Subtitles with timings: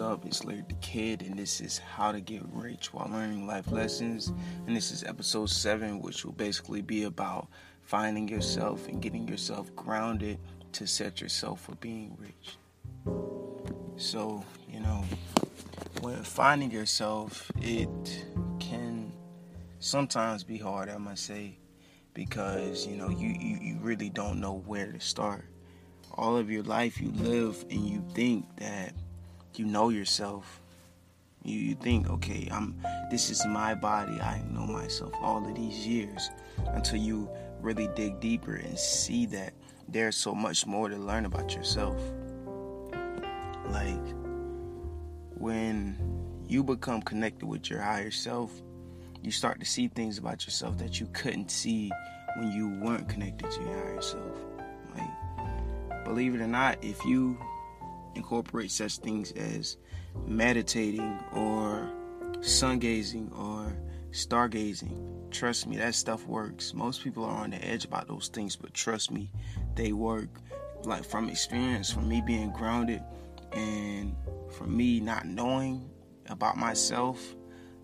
[0.00, 0.24] Up?
[0.24, 4.32] It's Larry the Kid, and this is How to Get Rich While Learning Life Lessons.
[4.66, 7.48] And this is episode 7, which will basically be about
[7.82, 10.38] finding yourself and getting yourself grounded
[10.72, 12.58] to set yourself for being rich.
[13.96, 15.04] So, you know,
[16.00, 18.24] when finding yourself, it
[18.60, 19.12] can
[19.80, 21.58] sometimes be hard, I must say,
[22.14, 25.46] because, you know, you, you, you really don't know where to start.
[26.14, 28.92] All of your life you live and you think that
[29.56, 30.60] you know yourself.
[31.44, 32.74] You, you think, okay, I'm
[33.10, 34.20] this is my body.
[34.20, 36.30] I know myself all of these years
[36.68, 37.28] until you
[37.60, 39.54] really dig deeper and see that
[39.88, 42.00] there's so much more to learn about yourself.
[43.68, 44.14] Like
[45.36, 45.96] when
[46.48, 48.62] you become connected with your higher self,
[49.22, 51.90] you start to see things about yourself that you couldn't see
[52.36, 54.36] when you weren't connected to your higher self.
[54.96, 57.38] Like, believe it or not, if you
[58.14, 59.76] incorporate such things as
[60.26, 61.90] meditating or
[62.40, 63.76] sun gazing or
[64.10, 65.30] stargazing.
[65.30, 66.72] Trust me, that stuff works.
[66.74, 69.30] Most people are on the edge about those things, but trust me,
[69.74, 70.28] they work.
[70.84, 73.02] Like from experience, from me being grounded
[73.52, 74.14] and
[74.56, 75.90] from me not knowing
[76.28, 77.34] about myself,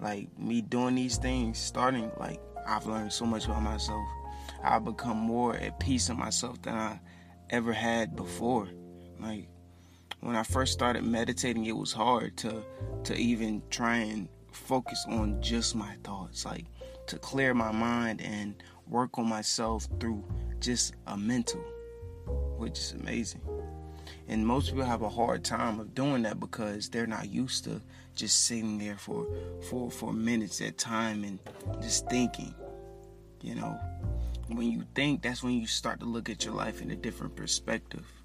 [0.00, 4.06] like me doing these things, starting, like I've learned so much about myself.
[4.62, 7.00] I've become more at peace in myself than I
[7.50, 8.68] ever had before.
[9.18, 9.48] Like
[10.20, 12.62] when I first started meditating, it was hard to
[13.04, 16.66] to even try and focus on just my thoughts, like
[17.06, 20.24] to clear my mind and work on myself through
[20.60, 21.60] just a mental,
[22.58, 23.40] which is amazing.
[24.28, 27.80] And most people have a hard time of doing that because they're not used to
[28.14, 29.26] just sitting there for
[29.70, 31.38] for for minutes at time and
[31.80, 32.54] just thinking.
[33.40, 33.80] You know,
[34.48, 37.34] when you think, that's when you start to look at your life in a different
[37.36, 38.19] perspective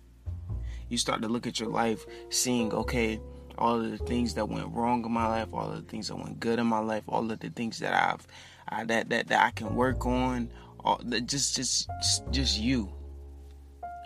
[0.90, 3.20] you start to look at your life seeing, okay,
[3.58, 6.16] all of the things that went wrong in my life, all of the things that
[6.16, 8.28] went good in my life, all of the things that I've
[8.68, 10.50] I, that that that I can work on,
[10.80, 11.90] all that just just
[12.32, 12.92] just you.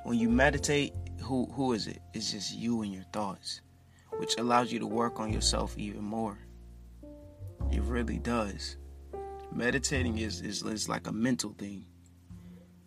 [0.03, 1.99] When you meditate, who who is it?
[2.13, 3.61] It's just you and your thoughts,
[4.17, 6.37] which allows you to work on yourself even more.
[7.71, 8.77] It really does.
[9.51, 11.85] Meditating is is, is like a mental thing.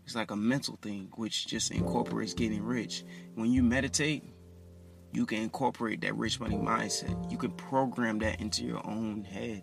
[0.04, 3.04] It's like a mental thing, which just incorporates getting rich.
[3.34, 4.24] When you meditate,
[5.12, 7.30] you can incorporate that rich money mindset.
[7.30, 9.62] You can program that into your own head,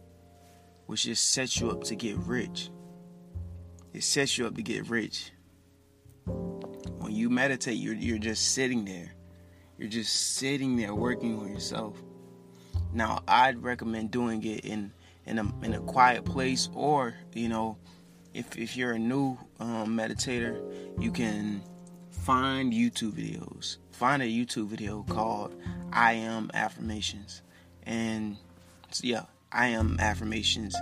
[0.85, 2.69] which just sets you up to get rich.
[3.93, 5.31] It sets you up to get rich.
[6.25, 9.13] When you meditate, you're, you're just sitting there.
[9.77, 11.97] You're just sitting there working on yourself.
[12.93, 14.91] Now, I'd recommend doing it in
[15.25, 17.77] in a in a quiet place, or you know,
[18.33, 20.61] if if you're a new um, meditator,
[20.99, 21.61] you can
[22.11, 23.77] find YouTube videos.
[23.91, 25.55] Find a YouTube video called
[25.91, 27.41] "I Am Affirmations,"
[27.83, 28.37] and
[29.01, 30.75] yeah, I Am Affirmations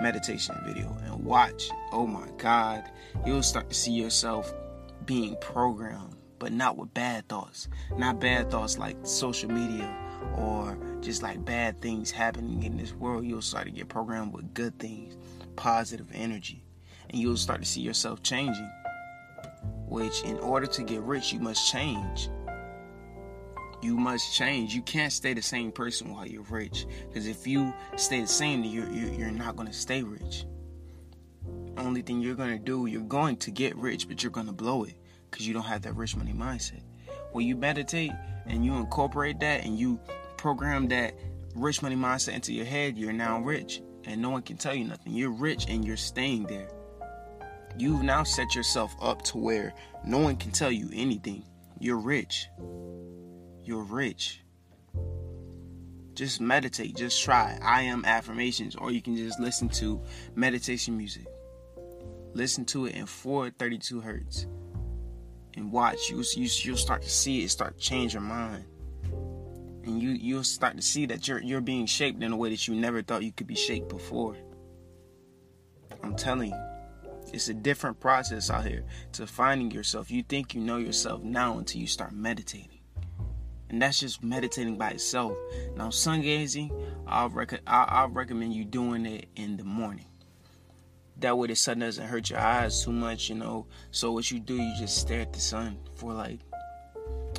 [0.00, 1.70] meditation video, and watch.
[1.92, 2.84] Oh my God,
[3.24, 4.52] you'll start to see yourself
[5.04, 7.68] being programmed, but not with bad thoughts.
[7.96, 9.94] Not bad thoughts like social media
[10.36, 13.24] or just like bad things happening in this world.
[13.24, 15.16] You'll start to get programmed with good things,
[15.56, 16.65] positive energy
[17.10, 18.70] and you'll start to see yourself changing.
[19.88, 22.28] Which, in order to get rich, you must change.
[23.82, 24.74] You must change.
[24.74, 26.86] You can't stay the same person while you're rich.
[27.08, 30.44] Because if you stay the same, you're, you're not going to stay rich.
[31.76, 34.52] Only thing you're going to do, you're going to get rich, but you're going to
[34.52, 34.94] blow it
[35.30, 36.82] because you don't have that rich money mindset.
[37.32, 38.12] When you meditate
[38.46, 40.00] and you incorporate that and you
[40.36, 41.14] program that
[41.54, 44.84] rich money mindset into your head, you're now rich and no one can tell you
[44.84, 45.12] nothing.
[45.12, 46.68] You're rich and you're staying there.
[47.78, 51.44] You've now set yourself up to where no one can tell you anything.
[51.78, 52.48] You're rich.
[53.64, 54.42] You're rich.
[56.14, 56.96] Just meditate.
[56.96, 57.58] Just try.
[57.62, 60.00] I am affirmations, or you can just listen to
[60.34, 61.26] meditation music.
[62.32, 64.46] Listen to it in 432 hertz,
[65.54, 66.08] and watch.
[66.08, 68.64] You, you you'll start to see it start to change your mind,
[69.84, 72.66] and you you'll start to see that you're you're being shaped in a way that
[72.66, 74.36] you never thought you could be shaped before.
[76.02, 76.65] I'm telling you.
[77.32, 80.10] It's a different process out here to finding yourself.
[80.10, 82.80] You think you know yourself now until you start meditating.
[83.68, 85.36] And that's just meditating by itself.
[85.76, 86.70] Now, sun gazing,
[87.06, 90.06] I'll, rec- I'll recommend you doing it in the morning.
[91.18, 93.66] That way, the sun doesn't hurt your eyes too much, you know.
[93.90, 96.40] So, what you do, you just stare at the sun for like,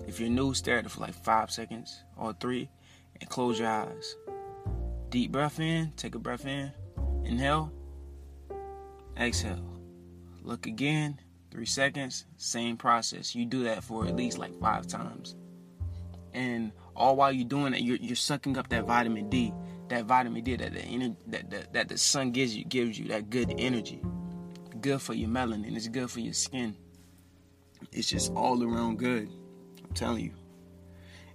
[0.07, 2.69] if you're new, stare at it for like five seconds or three
[3.21, 4.15] and close your eyes.
[5.09, 6.71] Deep breath in, take a breath in,
[7.23, 7.71] inhale,
[9.17, 9.76] exhale.
[10.47, 11.19] Look again,
[11.51, 13.35] three seconds, same process.
[13.35, 15.35] You do that for at least like five times.
[16.33, 19.53] and all while you're doing it, you're, you're sucking up that vitamin D,
[19.89, 23.29] that vitamin D that the that, that that the sun gives you gives you that
[23.29, 24.01] good energy,
[24.79, 26.75] good for your melanin, it's good for your skin.
[27.91, 29.29] It's just all around good.
[29.83, 30.31] I'm telling you.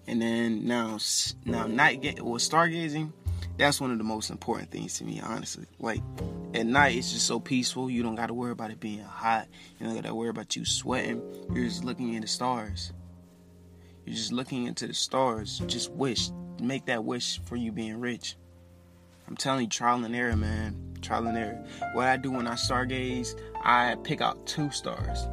[0.06, 0.98] And then now,
[1.44, 3.12] now night get or stargazing,
[3.58, 5.66] that's one of the most important things to me, honestly.
[5.78, 6.02] Like
[6.54, 7.90] at night, it's just so peaceful.
[7.90, 9.48] You don't got to worry about it being hot.
[9.78, 11.22] You don't got to worry about you sweating.
[11.52, 12.92] You're just looking at the stars.
[14.04, 15.62] You're just looking into the stars.
[15.66, 18.36] Just wish, make that wish for you being rich.
[19.28, 20.96] I'm telling you, trial and error, man.
[21.00, 21.64] Trial and error.
[21.94, 25.26] What I do when I stargaze, I pick out two stars.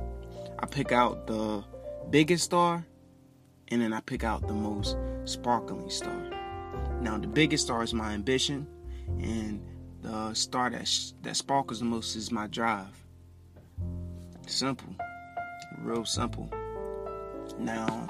[0.60, 1.64] I pick out the
[2.10, 2.86] biggest star,
[3.70, 4.96] and then I pick out the most
[5.26, 6.22] sparkling star.
[7.02, 8.68] Now, the biggest star is my ambition,
[9.20, 9.62] and
[10.02, 12.88] the star that sh- that sparkles the most is my drive.
[14.48, 14.96] Simple,
[15.80, 16.50] real simple.
[17.58, 18.08] Now,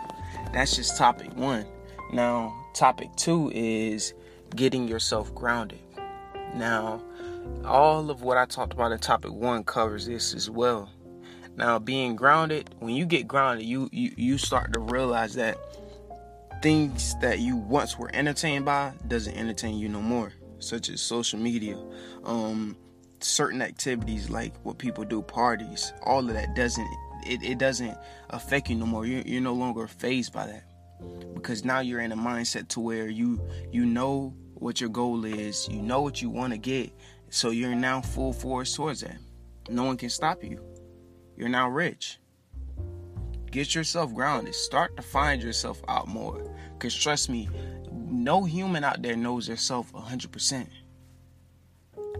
[0.54, 1.66] that's just topic one.
[2.14, 4.14] Now, topic two is
[4.56, 5.80] getting yourself grounded.
[6.56, 7.04] Now,
[7.66, 10.90] all of what I talked about in topic one covers this as well.
[11.56, 15.58] Now, being grounded, when you get grounded, you you, you start to realize that
[16.62, 21.40] things that you once were entertained by doesn't entertain you no more, such as social
[21.40, 21.78] media,
[22.24, 22.76] um,
[23.20, 26.88] certain activities like what people do, parties, all of that doesn't
[27.26, 27.98] it, it doesn't
[28.30, 29.06] affect you no more.
[29.06, 30.64] You're, you're no longer phased by that
[31.34, 33.42] because now you're in a mindset to where you
[33.72, 36.92] you know what your goal is, you know what you want to get,
[37.30, 39.18] so you're now full force towards that.
[39.70, 40.60] No one can stop you.
[41.38, 42.20] You're now rich.
[43.52, 44.54] Get yourself grounded.
[44.54, 46.54] Start to find yourself out more.
[46.74, 47.50] Because trust me,
[48.10, 50.68] no human out there knows themselves 100%.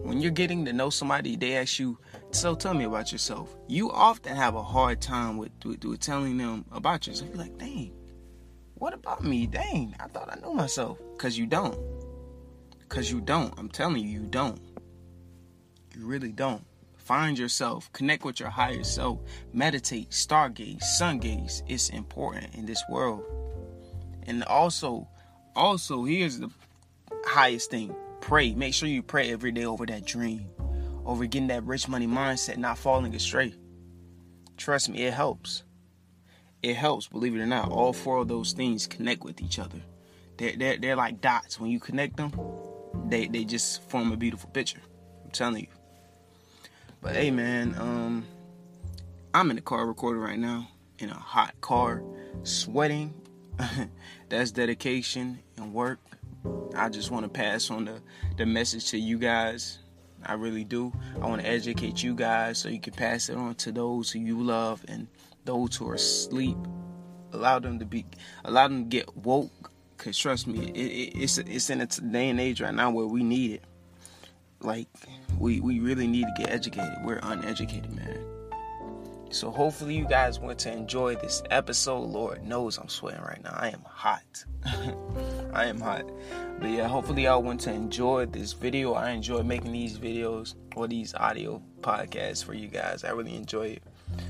[0.02, 1.98] When you're getting to know somebody, they ask you,
[2.30, 3.54] So tell me about yourself.
[3.68, 7.30] You often have a hard time with, with, with telling them about yourself.
[7.30, 7.92] You're like, Dang,
[8.74, 9.46] what about me?
[9.46, 10.98] Dang, I thought I knew myself.
[11.12, 11.78] Because you don't.
[12.78, 13.52] Because you don't.
[13.58, 14.60] I'm telling you, you don't.
[15.96, 16.64] You really don't.
[16.96, 19.20] Find yourself, connect with your higher self,
[19.52, 21.62] meditate, stargaze, sun gaze.
[21.66, 23.22] It's important in this world.
[24.26, 25.08] And also,
[25.54, 26.50] also, here's the
[27.24, 28.54] highest thing pray.
[28.54, 30.46] Make sure you pray every day over that dream,
[31.04, 33.54] over getting that rich money mindset, not falling astray.
[34.56, 35.62] Trust me, it helps.
[36.62, 37.70] It helps, believe it or not.
[37.70, 39.78] All four of those things connect with each other.
[40.36, 41.58] They're, they're, they're like dots.
[41.58, 42.32] When you connect them,
[43.06, 44.80] they, they just form a beautiful picture.
[45.24, 45.68] I'm telling you.
[47.00, 48.26] But hey, man, um,
[49.32, 50.68] I'm in the car recording right now
[50.98, 52.02] in a hot car,
[52.42, 53.14] sweating.
[54.28, 55.98] That's dedication and work.
[56.74, 58.00] I just want to pass on the,
[58.36, 59.78] the message to you guys.
[60.24, 60.92] I really do.
[61.20, 64.18] I want to educate you guys so you can pass it on to those who
[64.18, 65.06] you love and
[65.44, 66.56] those who are asleep.
[67.32, 68.04] Allow them to be,
[68.44, 69.70] allow them to get woke.
[69.96, 73.06] Cause trust me, it, it, it's it's in a day and age right now where
[73.06, 73.64] we need it.
[74.60, 74.88] Like
[75.38, 76.96] we we really need to get educated.
[77.04, 78.39] We're uneducated, man.
[79.30, 82.00] So hopefully you guys want to enjoy this episode.
[82.00, 83.54] Lord knows I'm sweating right now.
[83.56, 84.44] I am hot.
[85.54, 86.04] I am hot.
[86.58, 88.94] But yeah, hopefully y'all want to enjoy this video.
[88.94, 93.04] I enjoy making these videos or these audio podcasts for you guys.
[93.04, 93.82] I really enjoy it.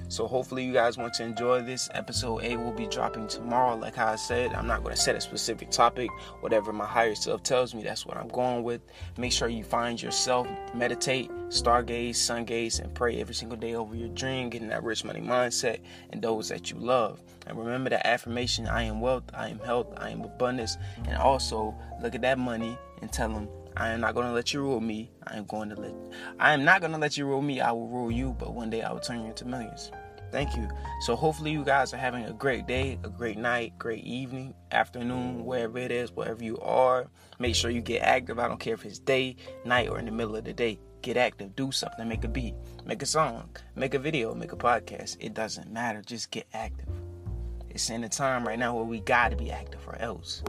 [0.08, 1.88] So hopefully you guys want to enjoy this.
[1.94, 3.76] Episode 8 will be dropping tomorrow.
[3.76, 6.10] Like I said, I'm not going to set a specific topic.
[6.40, 8.80] Whatever my higher self tells me, that's what I'm going with.
[9.16, 13.94] Make sure you find yourself, meditate, stargaze, sun gaze, and pray every single day over
[13.94, 17.22] your dream, getting that rich money mindset and those that you love.
[17.46, 20.76] And remember that affirmation I am wealth, I am health, I am abundance.
[21.06, 24.60] And also look at that money and tell them I am not to let you
[24.60, 25.10] rule me.
[25.26, 25.94] I am going to let
[26.38, 27.60] I am not to let you rule me.
[27.60, 29.90] I will rule you, but one day I will turn you into millions.
[30.30, 30.68] Thank you.
[31.00, 35.44] So hopefully you guys are having a great day, a great night, great evening, afternoon,
[35.44, 37.08] wherever it is, wherever you are.
[37.38, 38.38] Make sure you get active.
[38.38, 40.78] I don't care if it's day, night, or in the middle of the day.
[41.02, 41.56] Get active.
[41.56, 42.06] Do something.
[42.06, 42.54] Make a beat.
[42.84, 43.48] Make a song.
[43.74, 44.34] Make a video.
[44.34, 45.16] Make a podcast.
[45.18, 46.02] It doesn't matter.
[46.02, 46.88] Just get active.
[47.70, 50.42] It's in a time right now where we got to be active or else.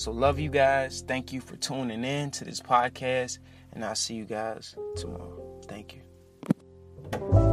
[0.00, 1.04] So, love you guys.
[1.06, 3.38] Thank you for tuning in to this podcast.
[3.74, 5.60] And I'll see you guys tomorrow.
[5.66, 7.49] Thank you.